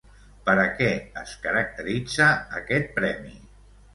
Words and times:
Per 0.45 0.53
a 0.59 0.63
què 0.79 0.87
es 1.23 1.33
caracteritza 1.43 2.31
aquest 2.61 2.89
premi? 2.99 3.37